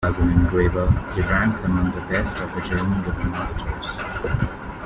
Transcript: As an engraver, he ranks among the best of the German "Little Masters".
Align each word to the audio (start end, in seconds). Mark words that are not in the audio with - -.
As 0.03 0.17
an 0.17 0.31
engraver, 0.31 0.89
he 1.13 1.21
ranks 1.21 1.59
among 1.59 1.91
the 1.91 2.01
best 2.11 2.35
of 2.37 2.51
the 2.55 2.61
German 2.61 3.05
"Little 3.05 3.25
Masters". 3.25 4.47